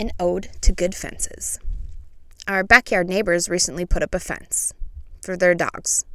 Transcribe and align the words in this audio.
An 0.00 0.12
ode 0.18 0.48
to 0.62 0.72
good 0.72 0.94
fences. 0.94 1.60
Our 2.48 2.64
backyard 2.64 3.06
neighbors 3.06 3.50
recently 3.50 3.84
put 3.84 4.02
up 4.02 4.14
a 4.14 4.18
fence 4.18 4.72
for 5.22 5.36
their 5.36 5.54
dogs, 5.54 6.06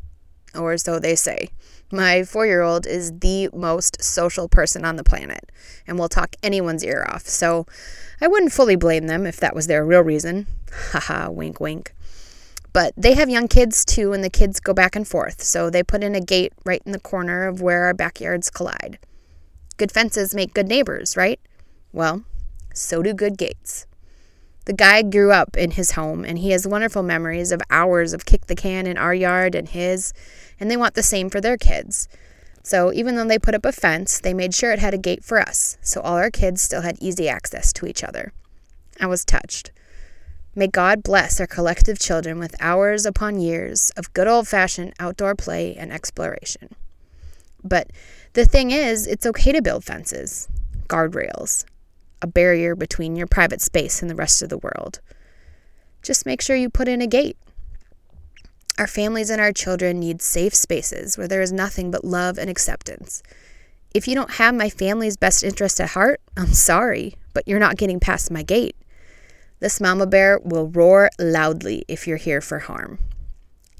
or 0.55 0.75
so 0.79 0.97
they 0.97 1.13
say. 1.13 1.49
My 1.91 2.23
four 2.23 2.47
year 2.47 2.63
old 2.63 2.87
is 2.87 3.19
the 3.19 3.47
most 3.53 4.03
social 4.03 4.49
person 4.49 4.83
on 4.85 4.95
the 4.95 5.03
planet 5.03 5.51
and 5.85 5.99
will 5.99 6.09
talk 6.09 6.35
anyone's 6.41 6.83
ear 6.83 7.05
off, 7.07 7.27
so 7.27 7.67
I 8.19 8.27
wouldn't 8.27 8.53
fully 8.53 8.75
blame 8.75 9.05
them 9.05 9.27
if 9.27 9.37
that 9.37 9.53
was 9.53 9.67
their 9.67 9.85
real 9.85 10.01
reason. 10.01 10.47
Haha, 10.71 11.29
wink, 11.29 11.59
wink. 11.59 11.93
But 12.73 12.91
they 12.97 13.13
have 13.13 13.29
young 13.29 13.47
kids 13.47 13.85
too, 13.85 14.13
and 14.13 14.23
the 14.23 14.31
kids 14.31 14.59
go 14.59 14.73
back 14.73 14.95
and 14.95 15.07
forth, 15.07 15.43
so 15.43 15.69
they 15.69 15.83
put 15.83 16.03
in 16.03 16.15
a 16.15 16.21
gate 16.21 16.53
right 16.65 16.81
in 16.87 16.91
the 16.91 16.99
corner 16.99 17.47
of 17.47 17.61
where 17.61 17.83
our 17.83 17.93
backyards 17.93 18.49
collide. 18.49 18.97
Good 19.77 19.91
fences 19.91 20.33
make 20.33 20.55
good 20.55 20.67
neighbors, 20.67 21.15
right? 21.15 21.39
Well, 21.93 22.23
so 22.77 23.01
do 23.01 23.13
good 23.13 23.37
gates. 23.37 23.87
The 24.65 24.73
guy 24.73 25.03
grew 25.03 25.31
up 25.31 25.55
in 25.55 25.71
his 25.71 25.91
home 25.91 26.25
and 26.25 26.39
he 26.39 26.51
has 26.51 26.67
wonderful 26.67 27.03
memories 27.03 27.51
of 27.51 27.61
hours 27.69 28.13
of 28.13 28.25
kick 28.25 28.47
the 28.47 28.55
can 28.55 28.87
in 28.87 28.97
our 28.97 29.13
yard 29.13 29.53
and 29.53 29.69
his, 29.69 30.11
and 30.59 30.69
they 30.69 30.77
want 30.77 30.95
the 30.95 31.03
same 31.03 31.29
for 31.29 31.39
their 31.39 31.57
kids. 31.57 32.07
So 32.63 32.91
even 32.91 33.15
though 33.15 33.27
they 33.27 33.37
put 33.37 33.53
up 33.53 33.63
a 33.63 33.71
fence, 33.71 34.19
they 34.19 34.33
made 34.33 34.55
sure 34.55 34.71
it 34.71 34.79
had 34.79 34.95
a 34.95 34.97
gate 34.97 35.23
for 35.23 35.39
us, 35.39 35.77
so 35.81 36.01
all 36.01 36.17
our 36.17 36.31
kids 36.31 36.63
still 36.63 36.81
had 36.81 36.97
easy 36.99 37.29
access 37.29 37.71
to 37.73 37.85
each 37.85 38.03
other. 38.03 38.33
I 38.99 39.05
was 39.05 39.23
touched. 39.23 39.71
May 40.55 40.67
God 40.67 41.03
bless 41.03 41.39
our 41.39 41.45
collective 41.45 41.99
children 41.99 42.39
with 42.39 42.55
hours 42.59 43.05
upon 43.05 43.39
years 43.39 43.91
of 43.97 44.13
good 44.13 44.27
old 44.27 44.47
fashioned 44.47 44.93
outdoor 44.99 45.35
play 45.35 45.75
and 45.75 45.91
exploration. 45.91 46.69
But 47.63 47.91
the 48.33 48.45
thing 48.45 48.71
is, 48.71 49.05
it's 49.05 49.27
okay 49.27 49.51
to 49.51 49.61
build 49.61 49.83
fences, 49.83 50.47
guardrails, 50.87 51.65
a 52.21 52.27
barrier 52.27 52.75
between 52.75 53.15
your 53.15 53.27
private 53.27 53.61
space 53.61 54.01
and 54.01 54.09
the 54.09 54.15
rest 54.15 54.41
of 54.41 54.49
the 54.49 54.57
world. 54.57 54.99
Just 56.01 56.25
make 56.25 56.41
sure 56.41 56.55
you 56.55 56.69
put 56.69 56.87
in 56.87 57.01
a 57.01 57.07
gate. 57.07 57.37
Our 58.77 58.87
families 58.87 59.29
and 59.29 59.39
our 59.39 59.53
children 59.53 59.99
need 59.99 60.21
safe 60.21 60.53
spaces 60.53 61.17
where 61.17 61.27
there 61.27 61.41
is 61.41 61.51
nothing 61.51 61.91
but 61.91 62.03
love 62.03 62.37
and 62.37 62.49
acceptance. 62.49 63.23
If 63.93 64.07
you 64.07 64.15
don't 64.15 64.31
have 64.31 64.53
my 64.53 64.69
family's 64.69 65.15
best 65.15 65.43
interest 65.43 65.79
at 65.79 65.91
heart, 65.91 66.19
I'm 66.35 66.53
sorry, 66.53 67.15
but 67.33 67.47
you're 67.47 67.59
not 67.59 67.77
getting 67.77 67.99
past 67.99 68.29
my 68.29 68.43
gate. 68.43 68.75
This 69.61 69.79
mama 69.79 70.05
bear 70.05 70.39
will 70.43 70.67
roar 70.67 71.09
loudly 71.17 71.85
if 71.87 72.05
you're 72.05 72.17
here 72.17 72.41
for 72.41 72.59
harm. 72.59 72.99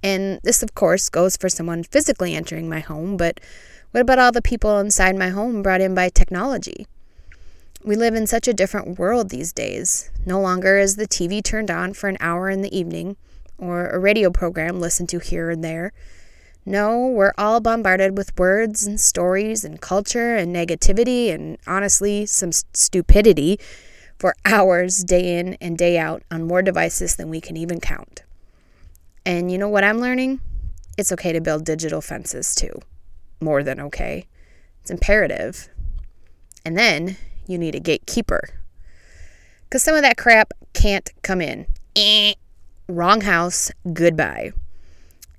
And 0.02 0.40
this, 0.44 0.64
of 0.64 0.74
course, 0.76 1.10
goes 1.10 1.36
for 1.36 1.50
someone 1.50 1.84
physically 1.84 2.34
entering 2.34 2.70
my 2.70 2.80
home, 2.80 3.18
but 3.18 3.40
what 3.92 4.02
about 4.02 4.20
all 4.20 4.32
the 4.32 4.42
people 4.42 4.80
inside 4.80 5.18
my 5.18 5.30
home 5.30 5.62
brought 5.62 5.82
in 5.82 5.94
by 5.94 6.10
technology? 6.10 6.88
We 7.86 7.96
live 7.96 8.16
in 8.16 8.26
such 8.26 8.48
a 8.48 8.54
different 8.54 8.98
world 8.98 9.30
these 9.30 9.54
days. 9.54 10.10
No 10.26 10.42
longer 10.42 10.80
is 10.80 10.96
the 10.96 11.08
TV 11.08 11.44
turned 11.44 11.70
on 11.70 11.94
for 11.94 12.10
an 12.10 12.18
hour 12.20 12.50
in 12.50 12.64
the 12.64 12.76
evening 12.76 13.16
or 13.60 13.90
a 13.90 14.00
radio 14.00 14.32
program 14.32 14.80
listened 14.80 15.10
to 15.10 15.20
here 15.20 15.52
and 15.52 15.64
there. 15.64 15.94
No, 16.66 17.06
we're 17.06 17.36
all 17.38 17.60
bombarded 17.60 18.18
with 18.18 18.36
words 18.40 18.88
and 18.88 19.00
stories 19.00 19.64
and 19.64 19.80
culture 19.80 20.36
and 20.36 20.54
negativity 20.54 21.32
and 21.32 21.60
honestly 21.68 22.26
some 22.26 22.52
stupidity 22.52 23.60
for 24.18 24.36
hours 24.46 25.04
day 25.04 25.38
in 25.38 25.54
and 25.62 25.78
day 25.78 26.00
out 26.00 26.24
on 26.32 26.48
more 26.48 26.64
devices 26.64 27.18
than 27.18 27.30
we 27.30 27.40
can 27.40 27.56
even 27.56 27.80
count. 27.80 28.24
And 29.28 29.52
you 29.52 29.60
know 29.60 29.70
what 29.70 29.84
I'm 29.84 30.00
learning? 30.00 30.42
It's 30.98 31.12
okay 31.12 31.34
to 31.34 31.40
build 31.40 31.66
digital 31.66 32.02
fences 32.02 32.56
too. 32.56 32.82
More 33.40 33.62
than 33.62 33.80
okay. 33.80 34.26
It's 34.82 34.90
imperative. 34.90 35.70
And 36.66 36.76
then 36.76 37.18
you 37.48 37.58
need 37.58 37.76
a 37.76 37.80
gatekeeper. 37.80 38.50
Because 39.64 39.84
some 39.84 39.96
of 39.96 40.02
that 40.02 40.18
crap 40.18 40.54
can't 40.74 41.10
come 41.22 41.42
in. 41.42 41.68
Eh. 41.96 42.34
Wrong 42.88 43.22
house, 43.22 43.72
goodbye. 43.94 44.52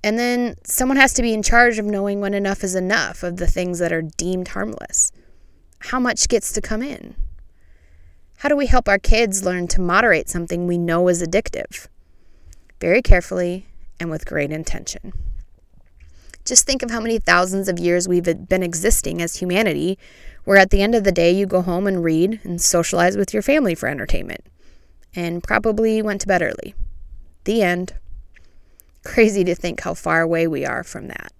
And 0.02 0.18
then 0.18 0.54
someone 0.64 0.96
has 0.96 1.12
to 1.14 1.22
be 1.22 1.32
in 1.32 1.42
charge 1.42 1.78
of 1.78 1.84
knowing 1.84 2.20
when 2.20 2.34
enough 2.34 2.64
is 2.64 2.74
enough 2.74 3.22
of 3.22 3.36
the 3.36 3.46
things 3.46 3.78
that 3.78 3.92
are 3.92 4.02
deemed 4.02 4.48
harmless. 4.48 5.12
How 5.78 6.00
much 6.00 6.28
gets 6.28 6.52
to 6.52 6.61
come 6.61 6.83
in? 6.83 7.14
How 8.39 8.48
do 8.48 8.56
we 8.56 8.66
help 8.66 8.89
our 8.89 8.98
kids 8.98 9.45
learn 9.45 9.66
to 9.68 9.80
moderate 9.80 10.28
something 10.28 10.66
we 10.66 10.78
know 10.78 11.08
is 11.08 11.22
addictive? 11.22 11.89
Very 12.80 13.02
carefully 13.02 13.66
and 13.98 14.11
with 14.11 14.27
great 14.27 14.52
intention. 14.52 15.12
Just 16.46 16.64
think 16.64 16.84
of 16.84 16.92
how 16.92 17.01
many 17.01 17.18
thousands 17.18 17.68
of 17.68 17.80
years 17.80 18.07
we've 18.07 18.48
been 18.48 18.62
existing 18.62 19.20
as 19.20 19.36
humanity, 19.36 19.98
where 20.45 20.57
at 20.57 20.70
the 20.70 20.80
end 20.80 20.95
of 20.95 21.02
the 21.02 21.11
day 21.11 21.33
you 21.33 21.45
go 21.45 21.61
home 21.61 21.89
and 21.89 22.05
read 22.05 22.39
and 22.45 22.62
socialize 22.62 23.17
with 23.17 23.34
your 23.34 23.42
family 23.42 23.74
for 23.74 23.89
entertainment, 23.89 24.46
and 25.12 25.42
probably 25.42 26.01
went 26.01 26.20
to 26.20 26.29
bed 26.29 26.42
early. 26.42 26.77
The 27.45 27.62
end. 27.62 27.95
Crazy 29.05 29.42
to 29.42 29.57
think 29.57 29.80
how 29.80 29.95
far 29.95 30.20
away 30.20 30.46
we 30.46 30.64
are 30.64 30.84
from 30.84 31.08
that. 31.08 31.33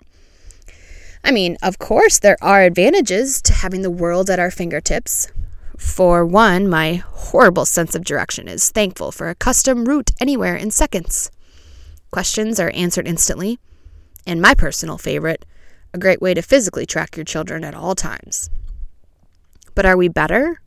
I 1.23 1.31
mean, 1.31 1.57
of 1.63 1.79
course, 1.79 2.19
there 2.19 2.37
are 2.43 2.63
advantages 2.63 3.41
to 3.43 3.53
having 3.53 3.83
the 3.83 3.91
world 3.91 4.29
at 4.29 4.41
our 4.41 4.51
fingertips. 4.51 5.31
For 5.79 6.27
one, 6.27 6.69
my 6.69 6.95
horrible 6.95 7.65
sense 7.65 7.95
of 7.95 8.05
direction 8.05 8.49
is 8.49 8.71
thankful 8.71 9.13
for 9.13 9.29
a 9.29 9.37
custom 9.37 9.85
route 9.85 10.11
anywhere 10.21 10.57
in 10.57 10.73
seconds. 10.73 11.31
Questions 12.11 12.59
are 12.59 12.71
answered 12.71 13.07
instantly. 13.07 13.61
And 14.27 14.43
my 14.43 14.55
personal 14.55 14.99
favorite, 14.99 15.45
a 15.95 15.99
great 15.99 16.21
way 16.21 16.35
to 16.35 16.43
physically 16.43 16.85
track 16.85 17.17
your 17.17 17.25
children 17.25 17.65
at 17.65 17.75
all 17.75 17.95
times. 17.95 18.51
But 19.75 19.87
are 19.87 19.97
we 19.97 20.09
better? 20.09 20.61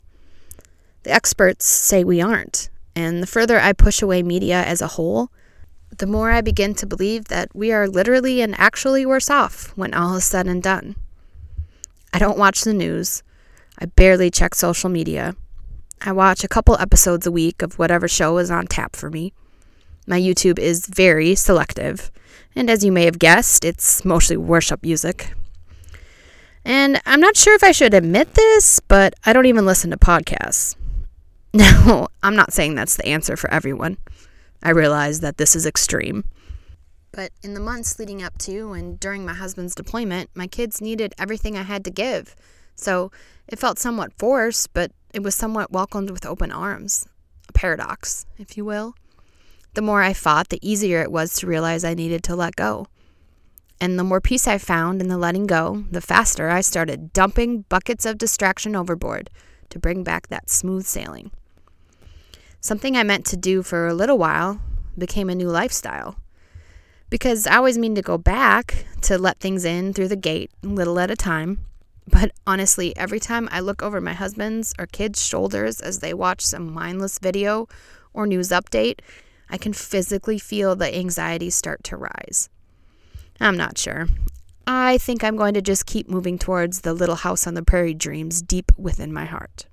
The 1.02 1.12
experts 1.12 1.66
say 1.66 2.04
we 2.04 2.20
aren't. 2.20 2.70
And 2.96 3.22
the 3.22 3.26
further 3.26 3.58
I 3.58 3.72
push 3.72 4.02
away 4.02 4.22
media 4.22 4.62
as 4.62 4.80
a 4.80 4.88
whole, 4.88 5.30
the 5.96 6.06
more 6.06 6.30
I 6.30 6.40
begin 6.40 6.74
to 6.76 6.86
believe 6.86 7.26
that 7.26 7.54
we 7.54 7.72
are 7.72 7.88
literally 7.88 8.40
and 8.40 8.58
actually 8.58 9.04
worse 9.04 9.30
off 9.30 9.76
when 9.76 9.94
all 9.94 10.16
is 10.16 10.24
said 10.24 10.46
and 10.46 10.62
done. 10.62 10.96
I 12.12 12.18
don't 12.18 12.38
watch 12.38 12.62
the 12.62 12.74
news. 12.74 13.22
I 13.78 13.86
barely 13.86 14.30
check 14.30 14.54
social 14.54 14.90
media. 14.90 15.36
I 16.00 16.12
watch 16.12 16.44
a 16.44 16.48
couple 16.48 16.78
episodes 16.78 17.26
a 17.26 17.32
week 17.32 17.62
of 17.62 17.78
whatever 17.78 18.08
show 18.08 18.38
is 18.38 18.50
on 18.50 18.66
tap 18.66 18.96
for 18.96 19.10
me. 19.10 19.32
My 20.06 20.20
YouTube 20.20 20.58
is 20.58 20.86
very 20.86 21.34
selective, 21.34 22.10
and 22.54 22.68
as 22.70 22.84
you 22.84 22.92
may 22.92 23.04
have 23.04 23.18
guessed, 23.18 23.64
it's 23.64 24.04
mostly 24.04 24.36
worship 24.36 24.82
music. 24.82 25.32
And 26.64 27.00
I'm 27.06 27.20
not 27.20 27.36
sure 27.36 27.54
if 27.54 27.64
I 27.64 27.72
should 27.72 27.94
admit 27.94 28.34
this, 28.34 28.80
but 28.80 29.14
I 29.24 29.32
don't 29.32 29.46
even 29.46 29.66
listen 29.66 29.90
to 29.90 29.96
podcasts. 29.96 30.76
Now, 31.52 32.06
I'm 32.22 32.36
not 32.36 32.52
saying 32.52 32.76
that's 32.76 32.96
the 32.96 33.06
answer 33.06 33.36
for 33.36 33.50
everyone. 33.50 33.96
I 34.62 34.70
realize 34.70 35.18
that 35.18 35.36
this 35.36 35.56
is 35.56 35.66
extreme. 35.66 36.22
But 37.10 37.32
in 37.42 37.54
the 37.54 37.60
months 37.60 37.98
leading 37.98 38.22
up 38.22 38.38
to 38.38 38.72
and 38.72 39.00
during 39.00 39.24
my 39.24 39.34
husband's 39.34 39.74
deployment, 39.74 40.30
my 40.32 40.46
kids 40.46 40.80
needed 40.80 41.12
everything 41.18 41.56
I 41.56 41.62
had 41.62 41.84
to 41.86 41.90
give. 41.90 42.36
So 42.76 43.10
it 43.48 43.58
felt 43.58 43.80
somewhat 43.80 44.12
forced, 44.16 44.72
but 44.72 44.92
it 45.12 45.24
was 45.24 45.34
somewhat 45.34 45.72
welcomed 45.72 46.10
with 46.10 46.24
open 46.24 46.52
arms. 46.52 47.08
A 47.48 47.52
paradox, 47.52 48.26
if 48.38 48.56
you 48.56 48.64
will. 48.64 48.94
The 49.74 49.82
more 49.82 50.02
I 50.02 50.12
fought, 50.12 50.48
the 50.48 50.68
easier 50.68 51.00
it 51.00 51.12
was 51.12 51.34
to 51.34 51.46
realize 51.46 51.84
I 51.84 51.94
needed 51.94 52.24
to 52.24 52.36
let 52.36 52.56
go. 52.56 52.86
And 53.80 53.98
the 53.98 54.04
more 54.04 54.20
peace 54.20 54.46
I 54.46 54.58
found 54.58 55.00
in 55.00 55.08
the 55.08 55.16
letting 55.16 55.46
go, 55.46 55.84
the 55.90 56.00
faster 56.00 56.50
I 56.50 56.60
started 56.60 57.12
dumping 57.12 57.62
buckets 57.68 58.04
of 58.04 58.18
distraction 58.18 58.76
overboard 58.76 59.30
to 59.70 59.78
bring 59.78 60.04
back 60.04 60.28
that 60.28 60.50
smooth 60.50 60.84
sailing. 60.84 61.30
Something 62.60 62.96
I 62.96 63.04
meant 63.04 63.24
to 63.26 63.36
do 63.36 63.62
for 63.62 63.86
a 63.86 63.94
little 63.94 64.18
while 64.18 64.60
became 64.98 65.30
a 65.30 65.34
new 65.34 65.48
lifestyle. 65.48 66.16
Because 67.08 67.46
I 67.46 67.56
always 67.56 67.78
mean 67.78 67.94
to 67.94 68.02
go 68.02 68.18
back 68.18 68.84
to 69.02 69.18
let 69.18 69.40
things 69.40 69.64
in 69.64 69.94
through 69.94 70.08
the 70.08 70.16
gate, 70.16 70.50
little 70.62 70.98
at 70.98 71.10
a 71.10 71.16
time. 71.16 71.64
But 72.06 72.32
honestly, 72.46 72.94
every 72.96 73.20
time 73.20 73.48
I 73.50 73.60
look 73.60 73.82
over 73.82 74.00
my 74.00 74.12
husband's 74.12 74.74
or 74.78 74.86
kids' 74.86 75.24
shoulders 75.24 75.80
as 75.80 76.00
they 76.00 76.12
watch 76.12 76.44
some 76.44 76.72
mindless 76.72 77.18
video 77.18 77.66
or 78.12 78.26
news 78.26 78.50
update, 78.50 79.00
I 79.50 79.58
can 79.58 79.72
physically 79.72 80.38
feel 80.38 80.76
the 80.76 80.94
anxiety 80.94 81.50
start 81.50 81.84
to 81.84 81.96
rise. 81.96 82.48
I'm 83.40 83.56
not 83.56 83.76
sure. 83.76 84.06
I 84.66 84.98
think 84.98 85.24
I'm 85.24 85.36
going 85.36 85.54
to 85.54 85.62
just 85.62 85.86
keep 85.86 86.08
moving 86.08 86.38
towards 86.38 86.82
the 86.82 86.94
little 86.94 87.16
house 87.16 87.46
on 87.46 87.54
the 87.54 87.64
prairie 87.64 87.94
dreams 87.94 88.40
deep 88.40 88.70
within 88.78 89.12
my 89.12 89.24
heart. 89.24 89.66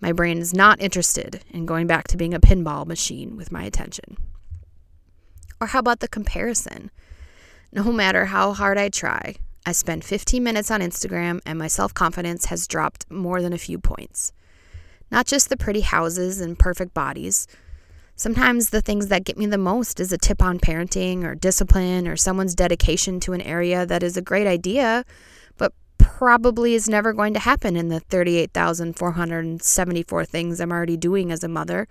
My 0.00 0.12
brain 0.12 0.38
is 0.38 0.54
not 0.54 0.80
interested 0.80 1.42
in 1.50 1.66
going 1.66 1.88
back 1.88 2.06
to 2.08 2.16
being 2.16 2.32
a 2.32 2.40
pinball 2.40 2.86
machine 2.86 3.36
with 3.36 3.50
my 3.50 3.64
attention. 3.64 4.16
Or 5.60 5.68
how 5.68 5.80
about 5.80 5.98
the 5.98 6.08
comparison? 6.08 6.92
No 7.72 7.90
matter 7.90 8.26
how 8.26 8.52
hard 8.52 8.78
I 8.78 8.88
try, 8.88 9.34
I 9.66 9.72
spend 9.72 10.04
15 10.04 10.42
minutes 10.42 10.70
on 10.70 10.80
Instagram 10.80 11.40
and 11.44 11.58
my 11.58 11.66
self 11.66 11.92
confidence 11.92 12.46
has 12.46 12.68
dropped 12.68 13.10
more 13.10 13.42
than 13.42 13.52
a 13.52 13.58
few 13.58 13.78
points. 13.78 14.32
Not 15.10 15.26
just 15.26 15.48
the 15.48 15.56
pretty 15.56 15.80
houses 15.80 16.40
and 16.40 16.58
perfect 16.58 16.94
bodies. 16.94 17.48
Sometimes 18.18 18.68
the 18.70 18.82
things 18.82 19.08
that 19.08 19.22
get 19.22 19.38
me 19.38 19.46
the 19.46 19.56
most 19.56 20.00
is 20.00 20.12
a 20.12 20.18
tip 20.18 20.42
on 20.42 20.58
parenting 20.58 21.22
or 21.22 21.36
discipline 21.36 22.08
or 22.08 22.16
someone's 22.16 22.56
dedication 22.56 23.20
to 23.20 23.32
an 23.32 23.40
area 23.40 23.86
that 23.86 24.02
is 24.02 24.16
a 24.16 24.22
great 24.22 24.48
idea, 24.48 25.04
but 25.56 25.72
probably 25.98 26.74
is 26.74 26.88
never 26.88 27.12
going 27.12 27.32
to 27.34 27.38
happen 27.38 27.76
in 27.76 27.90
the 27.90 28.00
38,474 28.00 30.24
things 30.24 30.58
I'm 30.58 30.72
already 30.72 30.96
doing 30.96 31.30
as 31.30 31.44
a 31.44 31.48
mother. 31.48 31.86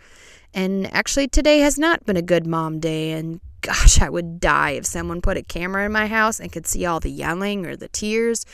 And 0.53 0.93
actually, 0.93 1.29
today 1.29 1.59
has 1.59 1.79
not 1.79 2.05
been 2.05 2.17
a 2.17 2.21
good 2.21 2.45
mom 2.45 2.81
day. 2.81 3.13
And 3.13 3.39
gosh, 3.61 4.01
I 4.01 4.09
would 4.09 4.41
die 4.41 4.71
if 4.71 4.85
someone 4.85 5.21
put 5.21 5.37
a 5.37 5.43
camera 5.43 5.85
in 5.85 5.93
my 5.93 6.07
house 6.07 6.41
and 6.41 6.51
could 6.51 6.67
see 6.67 6.85
all 6.85 6.99
the 6.99 7.09
yelling 7.09 7.65
or 7.65 7.77
the 7.77 7.87
tears 7.87 8.45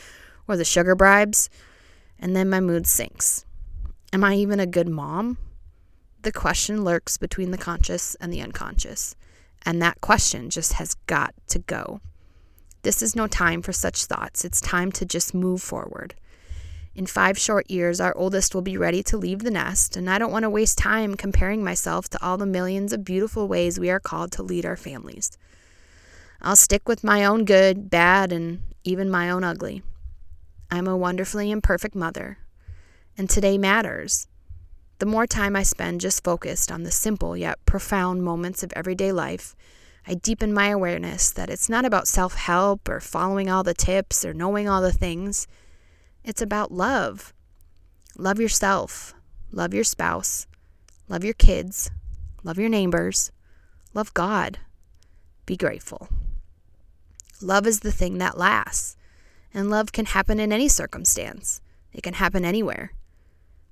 or 0.47 0.57
the 0.57 0.63
sugar 0.63 0.93
bribes. 0.93 1.49
And 2.19 2.35
then 2.35 2.51
my 2.51 2.59
mood 2.59 2.85
sinks. 2.85 3.45
Am 4.13 4.23
I 4.23 4.35
even 4.35 4.59
a 4.59 4.67
good 4.67 4.89
mom? 4.89 5.39
The 6.23 6.31
question 6.31 6.85
lurks 6.85 7.17
between 7.17 7.51
the 7.51 7.57
conscious 7.57 8.15
and 8.15 8.31
the 8.31 8.41
unconscious. 8.41 9.15
And 9.65 9.81
that 9.81 10.01
question 10.01 10.49
just 10.49 10.73
has 10.73 10.95
got 11.05 11.33
to 11.47 11.59
go. 11.59 11.99
This 12.81 13.01
is 13.01 13.15
no 13.15 13.27
time 13.27 13.61
for 13.61 13.73
such 13.73 14.05
thoughts. 14.05 14.43
It's 14.43 14.61
time 14.61 14.91
to 14.93 15.05
just 15.05 15.33
move 15.33 15.61
forward. 15.61 16.15
In 16.95 17.05
five 17.05 17.37
short 17.37 17.69
years, 17.69 17.99
our 17.99 18.15
oldest 18.15 18.53
will 18.53 18.61
be 18.61 18.77
ready 18.77 19.03
to 19.03 19.17
leave 19.17 19.39
the 19.39 19.51
nest, 19.51 19.97
and 19.97 20.09
I 20.09 20.17
don't 20.17 20.31
want 20.31 20.43
to 20.43 20.49
waste 20.49 20.77
time 20.77 21.15
comparing 21.15 21.63
myself 21.63 22.07
to 22.09 22.23
all 22.23 22.37
the 22.37 22.45
millions 22.45 22.93
of 22.93 23.03
beautiful 23.03 23.47
ways 23.47 23.79
we 23.79 23.89
are 23.89 23.99
called 23.99 24.31
to 24.33 24.43
lead 24.43 24.65
our 24.65 24.77
families. 24.77 25.31
I'll 26.41 26.55
stick 26.55 26.87
with 26.87 27.03
my 27.03 27.25
own 27.25 27.45
good, 27.45 27.89
bad, 27.89 28.31
and 28.31 28.61
even 28.83 29.09
my 29.09 29.29
own 29.29 29.43
ugly. 29.43 29.81
I'm 30.69 30.87
a 30.87 30.97
wonderfully 30.97 31.51
imperfect 31.51 31.95
mother, 31.95 32.37
and 33.17 33.29
today 33.29 33.57
matters. 33.57 34.27
The 35.03 35.09
more 35.09 35.27
time 35.27 35.53
I 35.53 35.63
spend 35.63 35.99
just 35.99 36.23
focused 36.23 36.71
on 36.71 36.83
the 36.83 36.89
simple 36.89 37.35
yet 37.35 37.59
profound 37.65 38.23
moments 38.23 38.63
of 38.63 38.71
everyday 38.73 39.11
life, 39.11 39.53
I 40.07 40.13
deepen 40.13 40.53
my 40.53 40.67
awareness 40.67 41.29
that 41.29 41.49
it's 41.49 41.67
not 41.67 41.83
about 41.83 42.07
self 42.07 42.35
help 42.35 42.87
or 42.87 43.01
following 43.01 43.49
all 43.49 43.63
the 43.63 43.73
tips 43.73 44.23
or 44.23 44.33
knowing 44.33 44.69
all 44.69 44.81
the 44.81 44.93
things. 44.93 45.45
It's 46.23 46.41
about 46.41 46.71
love. 46.71 47.33
Love 48.17 48.39
yourself, 48.39 49.13
love 49.51 49.73
your 49.73 49.83
spouse, 49.83 50.47
love 51.09 51.25
your 51.25 51.33
kids, 51.33 51.91
love 52.41 52.57
your 52.57 52.69
neighbors, 52.69 53.29
love 53.93 54.13
God. 54.13 54.59
Be 55.45 55.57
grateful. 55.57 56.07
Love 57.41 57.67
is 57.67 57.81
the 57.81 57.91
thing 57.91 58.19
that 58.19 58.37
lasts, 58.37 58.95
and 59.53 59.69
love 59.69 59.91
can 59.91 60.05
happen 60.05 60.39
in 60.39 60.53
any 60.53 60.69
circumstance. 60.69 61.59
It 61.91 62.03
can 62.03 62.13
happen 62.13 62.45
anywhere. 62.45 62.93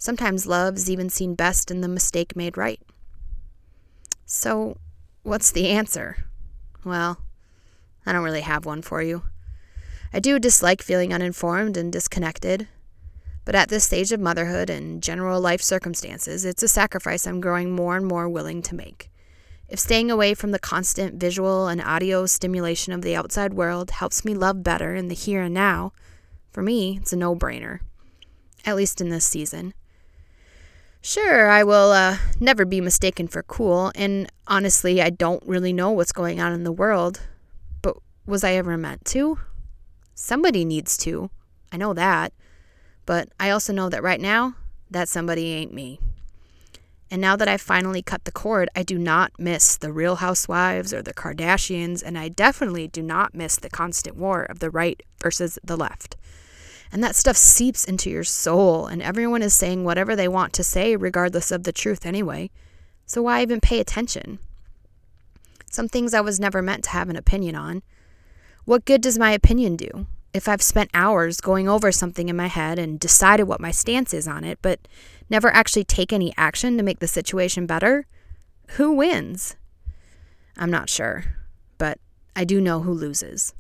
Sometimes 0.01 0.47
love 0.47 0.77
is 0.77 0.89
even 0.89 1.11
seen 1.11 1.35
best 1.35 1.69
in 1.69 1.81
the 1.81 1.87
mistake 1.87 2.35
made 2.35 2.57
right. 2.57 2.81
So, 4.25 4.77
What's 5.23 5.51
the 5.51 5.67
answer? 5.67 6.25
Well, 6.83 7.19
I 8.07 8.11
don't 8.11 8.23
really 8.23 8.41
have 8.41 8.65
one 8.65 8.81
for 8.81 9.03
you. 9.03 9.21
I 10.11 10.19
do 10.19 10.39
dislike 10.39 10.81
feeling 10.81 11.13
uninformed 11.13 11.77
and 11.77 11.93
disconnected, 11.93 12.67
but 13.45 13.53
at 13.53 13.69
this 13.69 13.83
stage 13.83 14.11
of 14.11 14.19
motherhood 14.19 14.71
and 14.71 15.03
general 15.03 15.39
life 15.39 15.61
circumstances, 15.61 16.43
it's 16.43 16.63
a 16.63 16.67
sacrifice 16.67 17.27
I'm 17.27 17.39
growing 17.39 17.71
more 17.71 17.95
and 17.95 18.07
more 18.07 18.27
willing 18.27 18.63
to 18.63 18.75
make. 18.75 19.11
If 19.69 19.77
staying 19.77 20.09
away 20.09 20.33
from 20.33 20.49
the 20.49 20.59
constant 20.59 21.19
visual 21.19 21.67
and 21.67 21.79
audio 21.79 22.25
stimulation 22.25 22.91
of 22.91 23.03
the 23.03 23.15
outside 23.15 23.53
world 23.53 23.91
helps 23.91 24.25
me 24.25 24.33
love 24.33 24.63
better 24.63 24.95
in 24.95 25.07
the 25.07 25.13
here 25.13 25.43
and 25.43 25.53
now, 25.53 25.93
for 26.49 26.63
me, 26.63 26.97
it's 26.99 27.13
a 27.13 27.15
no 27.15 27.35
brainer, 27.35 27.81
at 28.65 28.75
least 28.75 29.01
in 29.01 29.09
this 29.09 29.25
season. 29.25 29.75
Sure, 31.03 31.49
I 31.49 31.63
will 31.63 31.91
uh, 31.91 32.17
never 32.39 32.63
be 32.63 32.79
mistaken 32.79 33.27
for 33.27 33.41
cool, 33.41 33.91
and 33.95 34.31
honestly, 34.45 35.01
I 35.01 35.09
don't 35.09 35.41
really 35.47 35.73
know 35.73 35.89
what's 35.89 36.11
going 36.11 36.39
on 36.39 36.53
in 36.53 36.63
the 36.63 36.71
world. 36.71 37.21
But 37.81 37.97
was 38.27 38.43
I 38.43 38.53
ever 38.53 38.77
meant 38.77 39.03
to? 39.05 39.39
Somebody 40.13 40.63
needs 40.63 40.95
to. 40.97 41.31
I 41.71 41.77
know 41.77 41.95
that. 41.95 42.33
But 43.07 43.29
I 43.39 43.49
also 43.49 43.73
know 43.73 43.89
that 43.89 44.03
right 44.03 44.21
now, 44.21 44.53
that 44.91 45.09
somebody 45.09 45.47
ain't 45.53 45.73
me. 45.73 45.99
And 47.09 47.19
now 47.19 47.35
that 47.35 47.47
I've 47.47 47.61
finally 47.61 48.03
cut 48.03 48.25
the 48.25 48.31
cord, 48.31 48.69
I 48.75 48.83
do 48.83 48.99
not 48.99 49.31
miss 49.39 49.77
the 49.77 49.91
Real 49.91 50.17
Housewives 50.17 50.93
or 50.93 51.01
the 51.01 51.15
Kardashians, 51.15 52.03
and 52.05 52.15
I 52.15 52.29
definitely 52.29 52.87
do 52.87 53.01
not 53.01 53.33
miss 53.33 53.55
the 53.55 53.71
constant 53.71 54.17
war 54.17 54.43
of 54.43 54.59
the 54.59 54.69
right 54.69 55.01
versus 55.19 55.57
the 55.63 55.75
left. 55.75 56.15
And 56.91 57.03
that 57.03 57.15
stuff 57.15 57.37
seeps 57.37 57.85
into 57.85 58.09
your 58.09 58.23
soul, 58.25 58.85
and 58.85 59.01
everyone 59.01 59.41
is 59.41 59.53
saying 59.53 59.83
whatever 59.83 60.15
they 60.15 60.27
want 60.27 60.51
to 60.53 60.63
say, 60.63 60.95
regardless 60.95 61.49
of 61.49 61.63
the 61.63 61.71
truth 61.71 62.05
anyway. 62.05 62.49
So 63.05 63.21
why 63.21 63.41
even 63.41 63.61
pay 63.61 63.79
attention? 63.79 64.39
Some 65.69 65.87
things 65.87 66.13
I 66.13 66.21
was 66.21 66.39
never 66.39 66.61
meant 66.61 66.83
to 66.85 66.89
have 66.89 67.09
an 67.09 67.15
opinion 67.15 67.55
on. 67.55 67.81
What 68.65 68.85
good 68.85 69.01
does 69.01 69.17
my 69.17 69.31
opinion 69.31 69.77
do? 69.77 70.05
If 70.33 70.47
I've 70.47 70.61
spent 70.61 70.91
hours 70.93 71.41
going 71.41 71.67
over 71.67 71.91
something 71.91 72.29
in 72.29 72.35
my 72.35 72.47
head 72.47 72.77
and 72.77 72.99
decided 72.99 73.43
what 73.43 73.61
my 73.61 73.71
stance 73.71 74.13
is 74.13 74.27
on 74.27 74.43
it, 74.43 74.59
but 74.61 74.87
never 75.29 75.49
actually 75.49 75.85
take 75.85 76.11
any 76.11 76.33
action 76.37 76.77
to 76.77 76.83
make 76.83 76.99
the 76.99 77.07
situation 77.07 77.65
better, 77.65 78.05
who 78.71 78.91
wins? 78.93 79.55
I'm 80.57 80.71
not 80.71 80.89
sure, 80.89 81.23
but 81.77 81.99
I 82.35 82.43
do 82.43 82.61
know 82.61 82.81
who 82.81 82.93
loses. 82.93 83.53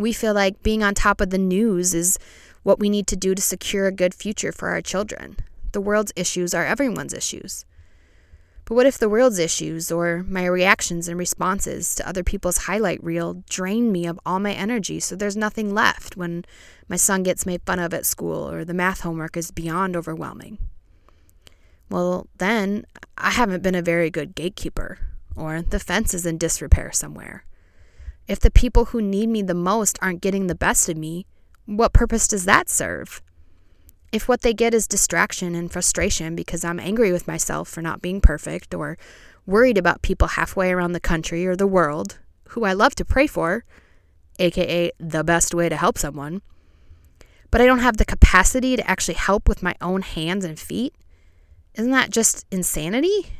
We 0.00 0.14
feel 0.14 0.32
like 0.32 0.62
being 0.62 0.82
on 0.82 0.94
top 0.94 1.20
of 1.20 1.28
the 1.28 1.36
news 1.36 1.92
is 1.92 2.18
what 2.62 2.78
we 2.78 2.88
need 2.88 3.06
to 3.08 3.16
do 3.16 3.34
to 3.34 3.42
secure 3.42 3.86
a 3.86 3.92
good 3.92 4.14
future 4.14 4.50
for 4.50 4.70
our 4.70 4.80
children. 4.80 5.36
The 5.72 5.80
world's 5.80 6.10
issues 6.16 6.54
are 6.54 6.64
everyone's 6.64 7.12
issues. 7.12 7.66
But 8.64 8.76
what 8.76 8.86
if 8.86 8.96
the 8.96 9.10
world's 9.10 9.38
issues 9.38 9.92
or 9.92 10.24
my 10.26 10.46
reactions 10.46 11.06
and 11.06 11.18
responses 11.18 11.94
to 11.96 12.08
other 12.08 12.24
people's 12.24 12.64
highlight 12.64 13.04
reel 13.04 13.44
drain 13.50 13.92
me 13.92 14.06
of 14.06 14.18
all 14.24 14.38
my 14.38 14.54
energy 14.54 15.00
so 15.00 15.14
there's 15.14 15.36
nothing 15.36 15.74
left 15.74 16.16
when 16.16 16.46
my 16.88 16.96
son 16.96 17.22
gets 17.22 17.44
made 17.44 17.60
fun 17.66 17.78
of 17.78 17.92
at 17.92 18.06
school 18.06 18.50
or 18.50 18.64
the 18.64 18.72
math 18.72 19.00
homework 19.00 19.36
is 19.36 19.50
beyond 19.50 19.96
overwhelming? 19.96 20.56
Well, 21.90 22.26
then 22.38 22.86
I 23.18 23.32
haven't 23.32 23.62
been 23.62 23.74
a 23.74 23.82
very 23.82 24.08
good 24.08 24.34
gatekeeper, 24.34 24.98
or 25.36 25.60
the 25.60 25.78
fence 25.78 26.14
is 26.14 26.24
in 26.24 26.38
disrepair 26.38 26.90
somewhere. 26.90 27.44
If 28.30 28.38
the 28.38 28.50
people 28.52 28.84
who 28.84 29.02
need 29.02 29.28
me 29.28 29.42
the 29.42 29.54
most 29.54 29.98
aren't 30.00 30.20
getting 30.20 30.46
the 30.46 30.54
best 30.54 30.88
of 30.88 30.96
me, 30.96 31.26
what 31.66 31.92
purpose 31.92 32.28
does 32.28 32.44
that 32.44 32.70
serve? 32.70 33.20
If 34.12 34.28
what 34.28 34.42
they 34.42 34.54
get 34.54 34.72
is 34.72 34.86
distraction 34.86 35.56
and 35.56 35.68
frustration 35.68 36.36
because 36.36 36.64
I'm 36.64 36.78
angry 36.78 37.10
with 37.10 37.26
myself 37.26 37.68
for 37.68 37.82
not 37.82 38.00
being 38.00 38.20
perfect 38.20 38.72
or 38.72 38.96
worried 39.46 39.76
about 39.76 40.02
people 40.02 40.28
halfway 40.28 40.70
around 40.70 40.92
the 40.92 41.00
country 41.00 41.44
or 41.44 41.56
the 41.56 41.66
world 41.66 42.20
who 42.50 42.62
I 42.62 42.72
love 42.72 42.94
to 42.96 43.04
pray 43.04 43.26
for, 43.26 43.64
aka 44.38 44.92
the 45.00 45.24
best 45.24 45.52
way 45.52 45.68
to 45.68 45.76
help 45.76 45.98
someone, 45.98 46.40
but 47.50 47.60
I 47.60 47.66
don't 47.66 47.80
have 47.80 47.96
the 47.96 48.04
capacity 48.04 48.76
to 48.76 48.88
actually 48.88 49.14
help 49.14 49.48
with 49.48 49.60
my 49.60 49.74
own 49.80 50.02
hands 50.02 50.44
and 50.44 50.56
feet, 50.56 50.94
isn't 51.74 51.90
that 51.90 52.10
just 52.10 52.46
insanity? 52.52 53.32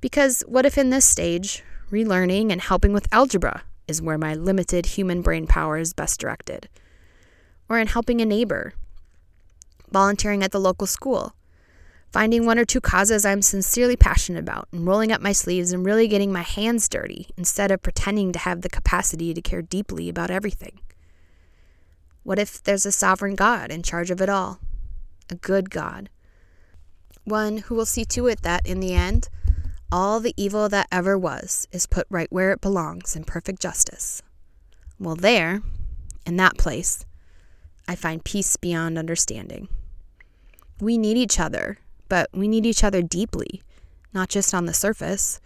Because 0.00 0.42
what 0.46 0.66
if 0.66 0.78
in 0.78 0.90
this 0.90 1.04
stage, 1.04 1.64
relearning 1.90 2.52
and 2.52 2.60
helping 2.60 2.92
with 2.92 3.12
algebra 3.12 3.64
is 3.88 4.02
where 4.02 4.18
my 4.18 4.34
limited 4.34 4.86
human 4.86 5.22
brain 5.22 5.46
power 5.46 5.78
is 5.78 5.92
best 5.92 6.20
directed. 6.20 6.68
Or 7.68 7.78
in 7.78 7.88
helping 7.88 8.20
a 8.20 8.26
neighbor, 8.26 8.74
volunteering 9.90 10.42
at 10.42 10.52
the 10.52 10.60
local 10.60 10.86
school, 10.86 11.34
finding 12.12 12.46
one 12.46 12.58
or 12.58 12.64
two 12.64 12.80
causes 12.80 13.24
I'm 13.24 13.42
sincerely 13.42 13.96
passionate 13.96 14.40
about, 14.40 14.68
and 14.72 14.86
rolling 14.86 15.12
up 15.12 15.20
my 15.20 15.32
sleeves 15.32 15.72
and 15.72 15.84
really 15.84 16.08
getting 16.08 16.32
my 16.32 16.42
hands 16.42 16.88
dirty 16.88 17.28
instead 17.36 17.70
of 17.70 17.82
pretending 17.82 18.32
to 18.32 18.38
have 18.38 18.62
the 18.62 18.68
capacity 18.68 19.34
to 19.34 19.42
care 19.42 19.62
deeply 19.62 20.08
about 20.08 20.30
everything. 20.30 20.80
What 22.22 22.38
if 22.38 22.62
there's 22.62 22.86
a 22.86 22.92
sovereign 22.92 23.34
God 23.34 23.70
in 23.70 23.82
charge 23.82 24.10
of 24.10 24.20
it 24.20 24.28
all? 24.28 24.60
A 25.30 25.34
good 25.34 25.70
God. 25.70 26.08
One 27.24 27.58
who 27.58 27.74
will 27.74 27.86
see 27.86 28.04
to 28.06 28.26
it 28.26 28.42
that, 28.42 28.66
in 28.66 28.80
the 28.80 28.94
end, 28.94 29.28
all 29.90 30.20
the 30.20 30.34
evil 30.36 30.68
that 30.68 30.88
ever 30.92 31.16
was 31.18 31.66
is 31.72 31.86
put 31.86 32.06
right 32.10 32.30
where 32.30 32.52
it 32.52 32.60
belongs 32.60 33.16
in 33.16 33.24
perfect 33.24 33.60
justice. 33.60 34.22
Well, 34.98 35.16
there, 35.16 35.62
in 36.26 36.36
that 36.36 36.58
place, 36.58 37.04
I 37.86 37.94
find 37.94 38.24
peace 38.24 38.56
beyond 38.56 38.98
understanding. 38.98 39.68
We 40.80 40.98
need 40.98 41.16
each 41.16 41.40
other, 41.40 41.78
but 42.08 42.28
we 42.32 42.48
need 42.48 42.66
each 42.66 42.84
other 42.84 43.02
deeply, 43.02 43.62
not 44.12 44.28
just 44.28 44.52
on 44.54 44.66
the 44.66 44.74
surface. 44.74 45.40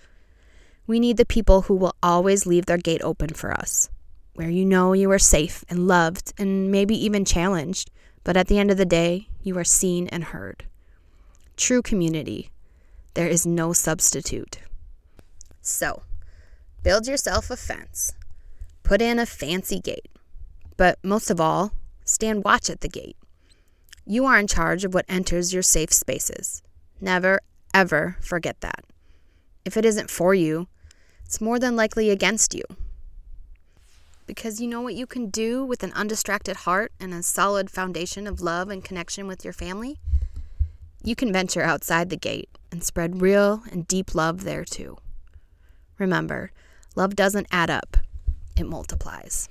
We 0.86 0.98
need 0.98 1.16
the 1.16 1.24
people 1.24 1.62
who 1.62 1.74
will 1.74 1.94
always 2.02 2.46
leave 2.46 2.66
their 2.66 2.78
gate 2.78 3.02
open 3.04 3.30
for 3.30 3.52
us, 3.52 3.88
where 4.34 4.50
you 4.50 4.64
know 4.64 4.92
you 4.92 5.10
are 5.10 5.18
safe 5.18 5.64
and 5.68 5.86
loved 5.86 6.32
and 6.38 6.70
maybe 6.70 6.96
even 6.96 7.24
challenged, 7.24 7.90
but 8.24 8.36
at 8.36 8.48
the 8.48 8.58
end 8.58 8.70
of 8.70 8.76
the 8.76 8.84
day, 8.84 9.28
you 9.42 9.56
are 9.58 9.64
seen 9.64 10.08
and 10.08 10.24
heard. 10.24 10.64
True 11.56 11.82
community 11.82 12.51
there 13.14 13.28
is 13.28 13.46
no 13.46 13.72
substitute. 13.72 14.58
So, 15.60 16.02
build 16.82 17.06
yourself 17.06 17.50
a 17.50 17.56
fence. 17.56 18.14
Put 18.82 19.02
in 19.02 19.18
a 19.18 19.26
fancy 19.26 19.80
gate. 19.80 20.08
But 20.76 20.98
most 21.04 21.30
of 21.30 21.40
all, 21.40 21.72
stand 22.04 22.44
watch 22.44 22.70
at 22.70 22.80
the 22.80 22.88
gate. 22.88 23.16
You 24.06 24.24
are 24.24 24.38
in 24.38 24.46
charge 24.46 24.84
of 24.84 24.94
what 24.94 25.04
enters 25.08 25.52
your 25.52 25.62
safe 25.62 25.92
spaces. 25.92 26.62
Never, 27.00 27.40
ever 27.74 28.16
forget 28.20 28.60
that. 28.62 28.84
If 29.64 29.76
it 29.76 29.84
isn't 29.84 30.10
for 30.10 30.34
you, 30.34 30.66
it's 31.24 31.40
more 31.40 31.58
than 31.58 31.76
likely 31.76 32.10
against 32.10 32.54
you. 32.54 32.64
Because 34.26 34.60
you 34.60 34.66
know 34.66 34.80
what 34.80 34.94
you 34.94 35.06
can 35.06 35.28
do 35.28 35.64
with 35.64 35.82
an 35.82 35.92
undistracted 35.92 36.56
heart 36.56 36.92
and 36.98 37.12
a 37.12 37.22
solid 37.22 37.70
foundation 37.70 38.26
of 38.26 38.40
love 38.40 38.70
and 38.70 38.84
connection 38.84 39.26
with 39.26 39.44
your 39.44 39.52
family? 39.52 39.98
You 41.04 41.14
can 41.14 41.32
venture 41.32 41.62
outside 41.62 42.08
the 42.08 42.16
gate 42.16 42.48
and 42.72 42.82
spread 42.82 43.20
real 43.20 43.62
and 43.70 43.86
deep 43.86 44.14
love 44.14 44.42
there 44.42 44.64
too. 44.64 44.96
Remember, 45.98 46.50
love 46.96 47.14
doesn't 47.14 47.46
add 47.52 47.70
up, 47.70 47.98
it 48.56 48.66
multiplies. 48.66 49.48